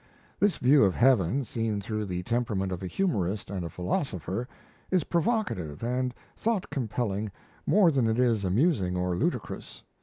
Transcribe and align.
This 0.39 0.57
view 0.57 0.83
of 0.83 0.95
heaven, 0.95 1.45
seen 1.45 1.79
through 1.79 2.05
the 2.05 2.23
temperament 2.23 2.71
of 2.71 2.81
a 2.81 2.87
humorist 2.87 3.51
and 3.51 3.63
a 3.63 3.69
philosopher, 3.69 4.47
is 4.89 5.03
provocative 5.03 5.83
and 5.83 6.11
thought 6.35 6.71
compelling 6.71 7.29
more 7.67 7.91
than 7.91 8.09
it 8.09 8.17
is 8.17 8.43
amusing 8.43 8.97
or 8.97 9.15
ludicrous. 9.15 9.83